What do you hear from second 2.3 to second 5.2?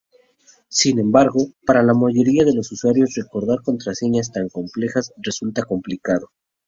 de los usuarios recordar contraseñas tan complejas